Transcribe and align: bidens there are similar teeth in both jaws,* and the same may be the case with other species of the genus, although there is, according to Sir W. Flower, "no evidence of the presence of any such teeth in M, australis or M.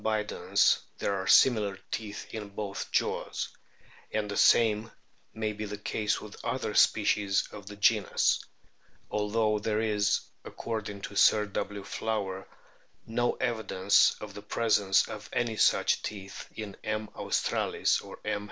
bidens 0.03 0.79
there 0.99 1.15
are 1.15 1.27
similar 1.27 1.77
teeth 1.91 2.27
in 2.33 2.47
both 2.49 2.91
jaws,* 2.91 3.47
and 4.11 4.31
the 4.31 4.35
same 4.37 4.89
may 5.31 5.53
be 5.53 5.65
the 5.65 5.77
case 5.77 6.19
with 6.19 6.43
other 6.43 6.73
species 6.73 7.47
of 7.51 7.67
the 7.67 7.75
genus, 7.75 8.43
although 9.11 9.59
there 9.59 9.79
is, 9.79 10.19
according 10.43 11.01
to 11.01 11.15
Sir 11.15 11.45
W. 11.45 11.83
Flower, 11.83 12.47
"no 13.05 13.33
evidence 13.33 14.15
of 14.19 14.33
the 14.33 14.41
presence 14.41 15.07
of 15.07 15.29
any 15.31 15.55
such 15.55 16.01
teeth 16.01 16.49
in 16.55 16.75
M, 16.83 17.07
australis 17.15 18.01
or 18.01 18.17
M. 18.25 18.39